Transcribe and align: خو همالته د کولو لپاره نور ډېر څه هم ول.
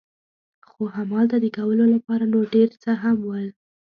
خو 0.69 0.81
همالته 0.95 1.35
د 1.41 1.45
کولو 1.57 1.85
لپاره 1.95 2.23
نور 2.33 2.45
ډېر 2.55 2.69
څه 2.83 2.91
هم 3.01 3.17
ول. 3.27 3.47